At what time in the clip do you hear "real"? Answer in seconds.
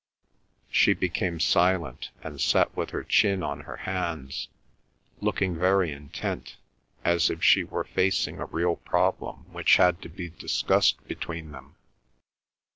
8.47-8.77